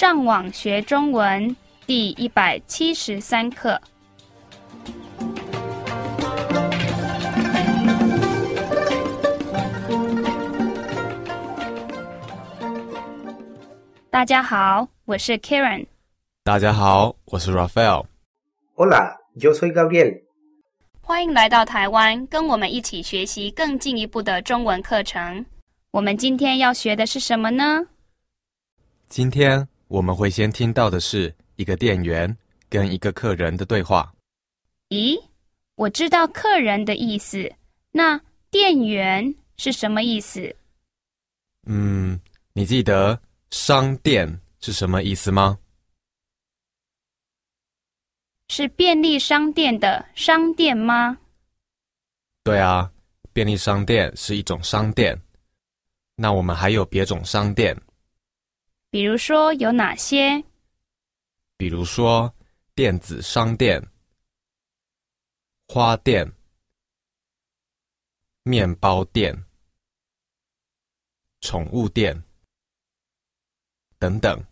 [0.00, 3.82] 上网学中文第一百七十三课。
[14.08, 15.84] 大家好，我是 Karen。
[16.44, 18.06] 大家好，我是 Raphael。
[18.76, 20.22] Hola, yo soy Gabriel.
[21.00, 25.44] 欢迎来到台湾，跟我们一起学习更进一步的中文课程。
[25.90, 27.84] 我们今天要学的是什么呢？
[29.08, 32.34] 今天我们会先听到的是一个店员
[32.68, 34.12] 跟一个客人的对话。
[34.90, 35.18] 咦，
[35.74, 37.50] 我知道客人的意思，
[37.90, 38.20] 那
[38.50, 40.54] 店员是什么意思？
[41.66, 42.20] 嗯，
[42.52, 43.20] 你记得
[43.50, 45.58] 商店是什么意思吗？
[48.50, 51.18] 是便利商店的商店吗？
[52.44, 52.90] 对啊，
[53.32, 55.18] 便利商店是一种商店。
[56.14, 57.78] 那我们还有别种商店，
[58.90, 60.42] 比如说有哪些？
[61.56, 62.32] 比如说
[62.74, 63.82] 电子商店、
[65.66, 66.32] 花店、
[68.44, 69.44] 面包店、
[71.40, 72.22] 宠物店
[73.98, 74.42] 等等。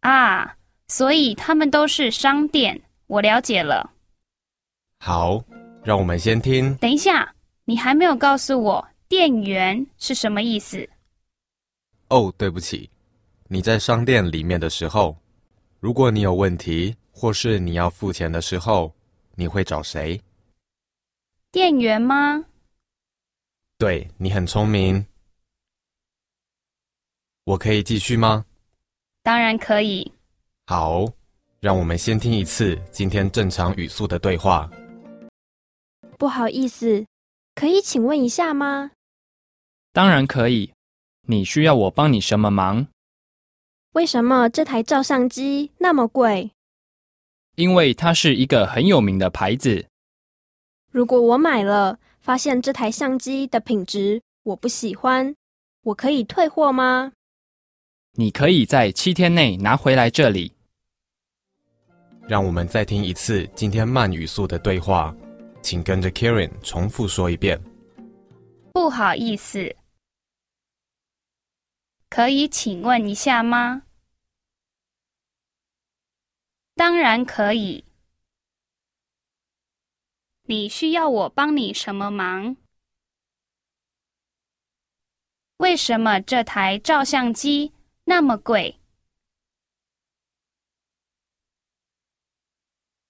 [0.00, 0.56] 啊，
[0.88, 2.80] 所以他们都是商店。
[3.08, 3.92] 我了解了。
[5.00, 5.44] 好，
[5.84, 6.74] 让我们先听。
[6.76, 7.34] 等一下，
[7.64, 10.88] 你还没有告诉我店员是什么意思。
[12.08, 12.88] 哦，对不起，
[13.48, 15.16] 你在商店里面的时候，
[15.78, 18.92] 如果你有问题或是你要付钱的时候，
[19.36, 20.20] 你会找谁？
[21.52, 22.44] 店员吗？
[23.78, 25.06] 对，你很聪明。
[27.44, 28.44] 我可以继续吗？
[29.22, 30.10] 当然可以。
[30.66, 31.04] 好，
[31.60, 34.68] 让我们先听一次今天正常语速的对话。
[36.18, 37.06] 不好意思，
[37.54, 38.90] 可以请问一下吗？
[39.92, 40.72] 当然可以。
[41.28, 42.86] 你需要我帮你什么忙？
[43.96, 46.50] 为什么这台照相机那么贵？
[47.54, 49.86] 因为它是一个很有名的牌子。
[50.90, 55.34] 如果我买了，发现这台相机的品质我不喜欢，
[55.82, 57.14] 我可以退货吗？
[58.12, 60.52] 你可以在七天内拿回来这里。
[62.28, 65.16] 让我们再听一次今天慢语速的对话，
[65.62, 67.58] 请跟着 Karen 重复说一遍。
[68.74, 69.74] 不好意思，
[72.10, 73.84] 可以请问一下吗？
[76.76, 77.84] 当然可以。
[80.42, 82.56] 你需要我帮你什么忙？
[85.56, 87.72] 为什么这台照相机
[88.04, 88.78] 那么贵？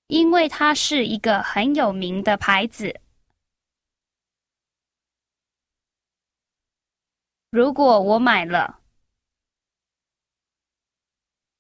[0.07, 3.01] 因为它是一个很有名的牌子。
[7.51, 8.81] 如果我买了，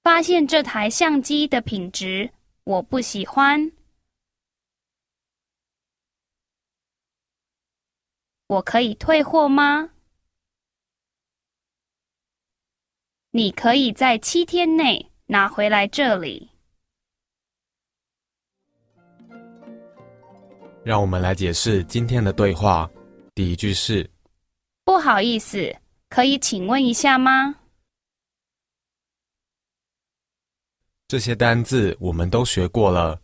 [0.06, 2.30] 发现这台相机的品质
[2.62, 3.72] 我不喜欢，
[8.46, 9.90] 我可以退货吗？
[13.32, 16.50] 你可以在七天内拿回来这里。
[20.84, 22.88] 让我们来解释今天的对话。
[23.34, 24.08] 第一句是：
[24.84, 25.76] 不好意思，
[26.08, 27.56] 可以请问一下吗？
[31.08, 33.20] 这些单字我们都学过了，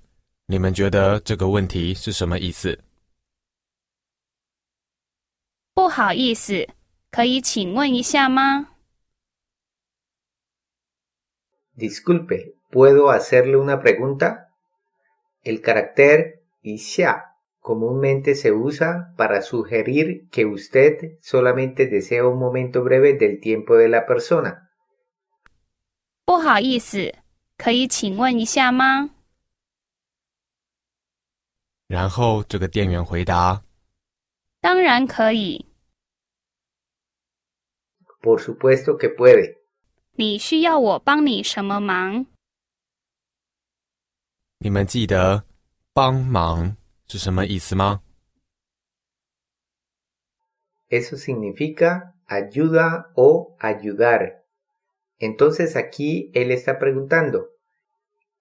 [0.47, 2.79] 你们觉得这个问题是什么意思？
[5.75, 6.69] 不好意思，
[7.11, 8.69] 可以请问一下吗
[11.77, 14.51] ？Disculpe, ¿puedo hacerle una pregunta?
[15.43, 23.15] El carácter isha comúnmente se usa para sugerir que usted solamente desea un momento breve
[23.15, 24.69] del tiempo de la persona.
[26.25, 27.13] 不好意思，
[27.63, 29.11] 可以请问一下吗？
[31.87, 33.63] 然后这个店员回答
[34.61, 35.67] 当然可以。
[38.21, 39.59] Por supuesto que puede.
[40.17, 42.27] 你需要我帮你什么忙
[44.59, 45.45] ？：“你们记得
[45.95, 46.77] ‘帮忙’
[47.07, 48.03] 是什么意思吗
[50.89, 54.43] ？Eso significa ayuda o ayudar.
[55.21, 57.52] Entonces aquí él está preguntando,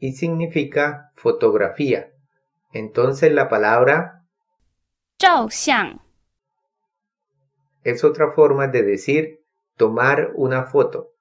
[0.00, 2.10] y significa fotografía.
[2.72, 4.24] Entonces la palabra
[5.20, 6.00] Zhao Xiang
[7.84, 9.40] es otra forma de decir
[9.76, 11.12] tomar una foto.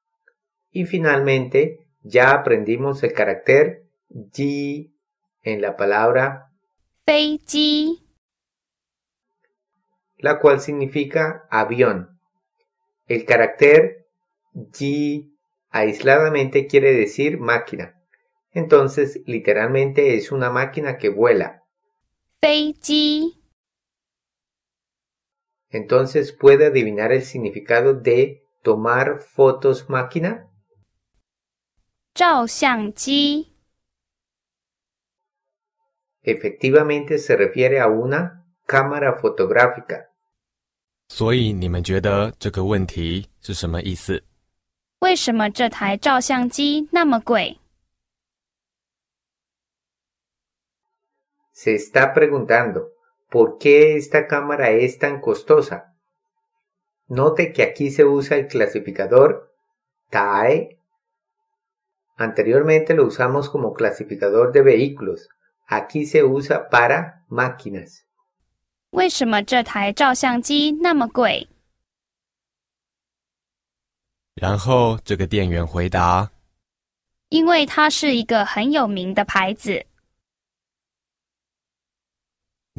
[0.71, 3.83] Y finalmente ya aprendimos el carácter
[4.33, 4.93] ji
[5.43, 6.51] en la palabra
[7.05, 8.05] Fei ji
[10.17, 12.19] la cual significa avión.
[13.07, 14.05] El carácter
[14.73, 15.33] ji
[15.69, 17.98] aisladamente quiere decir máquina.
[18.52, 21.62] Entonces, literalmente es una máquina que vuela.
[22.40, 23.40] 飞机
[25.70, 30.48] Entonces, ¿puede adivinar el significado de tomar fotos máquina?
[32.14, 33.50] 照相机
[36.22, 40.10] Efectivamente se refiere a una cámara fotográfica.
[41.08, 44.22] 所以你们觉得这个问题是什么意思？
[45.00, 47.58] 为什么这台照相机那么贵？
[51.58, 52.92] Se está preguntando,
[53.30, 55.94] ¿por qué esta cámara es tan costosa?
[57.06, 59.52] Note que aquí se usa el clasificador
[60.10, 60.78] TAE.
[62.16, 65.28] Anteriormente lo usamos como clasificador de vehículos.
[65.66, 68.04] Aquí se usa para máquinas.
[68.90, 71.48] 为什么这台照相机那么贵？
[74.34, 76.30] 然后这个店员回答
[77.28, 79.84] 因为它是一个很有名的牌子。：“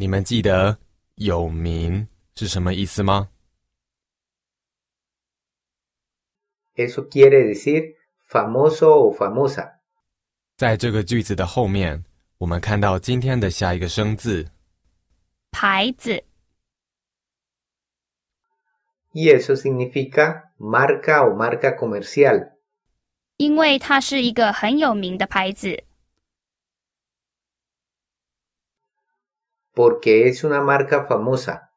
[0.00, 0.79] 你们记得
[1.17, 3.29] ‘有名’是什么意思吗
[6.75, 9.73] ？Eso quiere decir famoso o famosa.
[10.56, 12.02] 在这个句子的后面，
[12.38, 14.49] 我们看到今天的下一个生字，
[15.50, 16.25] 牌子
[19.12, 22.52] Y eso significa marca o marca comercial.
[23.37, 25.85] 因为它是一个很有名的牌子。
[29.75, 31.71] Porque es una marca famosa.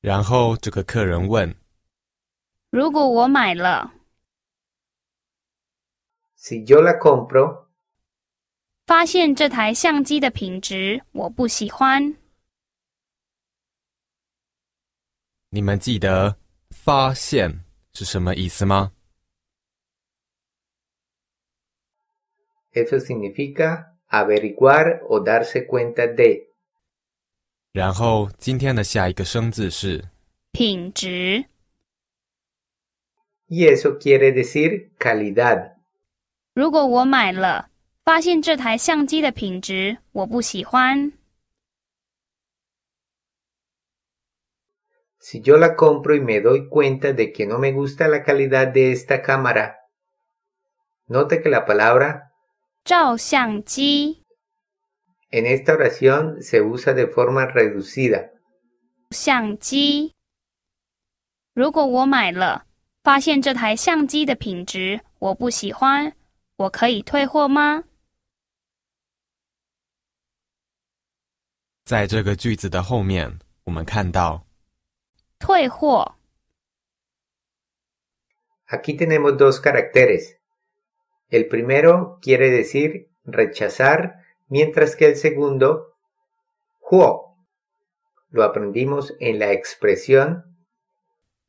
[0.00, 1.56] 然后这个客人问
[2.68, 3.94] 如果我买了
[6.36, 7.68] ，Si yo la compro,
[8.84, 12.16] 发现这台相机的品质我不喜欢
[15.48, 16.36] ，：‘你们记得
[16.68, 18.92] ‘发现’是什么意思吗
[22.74, 26.53] ？eso significa averiguar o darse cuenta de.
[27.74, 30.04] 然后今天的下一个生字是
[30.52, 31.46] 品质
[33.48, 35.72] Y eso quiere decir calidad.
[36.54, 37.70] 如果我买了，
[38.04, 41.10] 发现这台相机的品质我不喜欢
[45.20, 48.92] ，Si yo la compro y me doy cuenta de que no me gusta la calidad de
[48.92, 49.74] esta cámara,
[51.06, 52.30] note que la palabra
[52.84, 54.22] 照相机
[55.33, 58.31] en esta oración se usa de forma reducida.
[59.11, 60.15] 相机。
[61.53, 62.65] 如果我买了，
[63.03, 66.15] 发现这台相机的品质我不喜欢，
[66.55, 67.83] 我可以退货吗？
[71.83, 74.45] 在这个句子的后面，我们看到
[75.39, 76.15] 退货
[78.67, 80.37] Aquí tenemos dos caracteres.
[81.31, 85.95] El primero quiere decir rechazar, mientras que el segundo,
[86.81, 87.35] huo,
[88.31, 90.45] lo aprendimos en la expresión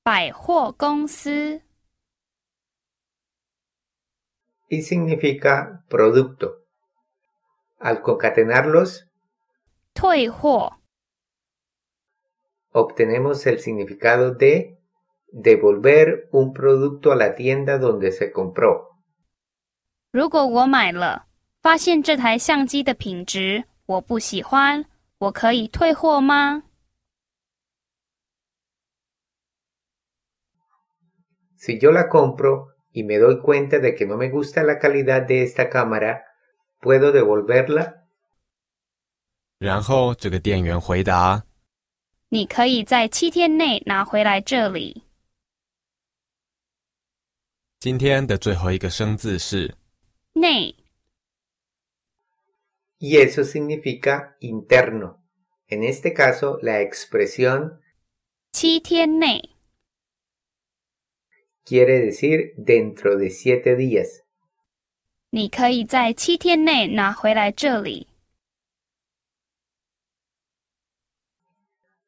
[0.03, 1.63] 百货公司
[4.69, 6.65] y significa producto.
[7.79, 9.07] Al concatenarlos,
[9.95, 10.81] 退货
[12.73, 14.79] obtenemos el significado de
[15.33, 18.89] devolver un producto a la tienda donde se compró.
[20.13, 21.27] 如果我买了，
[21.66, 24.86] 发现这台相机的品质我不喜欢，
[25.18, 26.62] 我可以退货吗
[31.58, 35.42] ？Si yo la compro y me doy cuenta de que no me gusta la calidad de
[35.42, 36.22] esta cámara,
[36.82, 37.96] ¿puedo devolverla?
[39.58, 41.44] 然后这个店员回答
[42.30, 45.02] 你可以在七天内拿回来这里。
[47.80, 49.74] 今天的最后一个生字是
[50.34, 50.76] 内
[52.99, 55.23] Y eso significa interno.
[55.69, 57.81] En este caso, la expresión
[58.53, 59.57] 七天内
[61.65, 64.23] quiere decir dentro de siete días.
[65.31, 68.09] 你可以在七天内拿回来这里。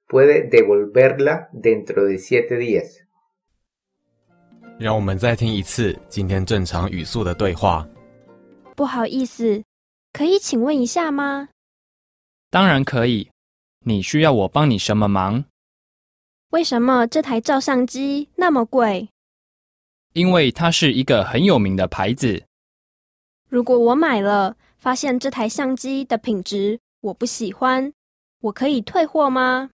[0.09, 2.99] Puede devolverla dentro de siete días.
[4.79, 7.89] 让我们再听一次今天正常语速的对话。
[8.75, 9.63] 不好意思，
[10.18, 11.50] 可以请问一下吗？
[12.50, 13.30] 当然可以。
[13.82, 15.46] 你需要我帮你什么忙？
[16.50, 19.10] 为什么这台照相机那么贵？
[20.14, 22.46] 因为它是一个很有名的牌子。
[23.48, 27.94] 如果我买了，发现这台相机的品质我不喜欢，
[28.40, 29.70] 我可以退货吗？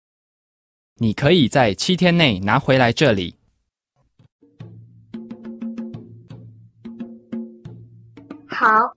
[0.97, 3.37] 你可以在七天内拿回来这里。
[8.49, 8.97] 好，